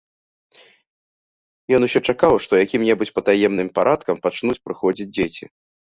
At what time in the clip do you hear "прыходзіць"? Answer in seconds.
4.69-5.13